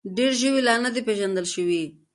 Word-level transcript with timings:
ډېر 0.17 0.31
ژوي 0.41 0.61
لا 0.67 0.75
نه 0.83 0.89
دي 0.93 1.01
پېژندل 1.07 1.45
شوي. 1.53 1.83